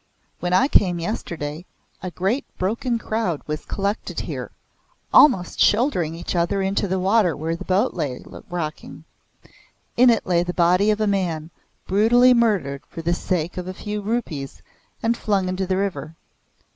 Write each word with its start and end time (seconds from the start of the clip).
"When 0.39 0.51
I 0.51 0.67
came 0.67 0.97
yesterday, 0.97 1.63
a 2.01 2.09
great 2.09 2.43
broken 2.57 2.97
crowd 2.97 3.43
was 3.45 3.65
collected 3.65 4.21
here, 4.21 4.49
almost 5.13 5.59
shouldering 5.59 6.15
each 6.15 6.35
other 6.35 6.59
into 6.63 6.87
the 6.87 6.97
water 6.97 7.37
where 7.37 7.51
a 7.51 7.55
boat 7.57 7.93
lay 7.93 8.19
rocking. 8.49 9.03
In 9.95 10.09
it 10.09 10.25
lay 10.25 10.41
the 10.41 10.55
body 10.55 10.89
of 10.89 11.01
a 11.01 11.05
man 11.05 11.51
brutally 11.85 12.33
murdered 12.33 12.81
for 12.89 13.03
the 13.03 13.13
sake 13.13 13.57
of 13.57 13.67
a 13.67 13.75
few 13.75 14.01
rupees 14.01 14.63
and 15.03 15.15
flung 15.15 15.47
into 15.47 15.67
the 15.67 15.77
river. 15.77 16.15